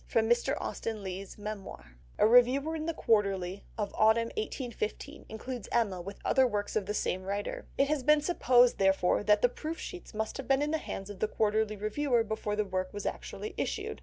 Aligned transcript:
(Mr. 0.09 0.57
Austen 0.59 1.03
Leigh's 1.03 1.37
Memoir.) 1.37 1.91
A 2.17 2.25
reviewer 2.25 2.75
in 2.75 2.87
The 2.87 2.93
Quarterly 2.95 3.63
of 3.77 3.91
the 3.91 3.97
autumn 3.97 4.29
1815 4.35 5.27
includes 5.29 5.69
Emma 5.71 6.01
with 6.01 6.17
other 6.25 6.47
works 6.47 6.75
of 6.75 6.87
the 6.87 6.93
same 6.95 7.21
writer. 7.21 7.67
It 7.77 7.87
has 7.87 8.01
been 8.01 8.21
supposed, 8.21 8.79
therefore, 8.79 9.21
that 9.23 9.43
the 9.43 9.47
proof 9.47 9.77
sheets 9.79 10.15
must 10.15 10.37
have 10.37 10.47
been 10.47 10.63
in 10.63 10.71
the 10.71 10.79
hands 10.79 11.11
of 11.11 11.19
the 11.19 11.27
Quarterly 11.27 11.75
reviewer 11.75 12.23
before 12.23 12.55
the 12.55 12.65
work 12.65 12.91
was 12.91 13.05
actually 13.05 13.53
issued. 13.57 13.99